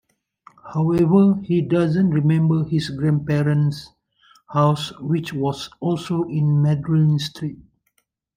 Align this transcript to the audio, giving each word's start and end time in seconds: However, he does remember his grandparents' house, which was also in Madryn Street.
However, 0.73 1.35
he 1.43 1.61
does 1.61 1.95
remember 1.95 2.63
his 2.63 2.89
grandparents' 2.89 3.91
house, 4.49 4.91
which 4.99 5.31
was 5.31 5.69
also 5.79 6.23
in 6.23 6.59
Madryn 6.63 7.19
Street. 7.19 7.59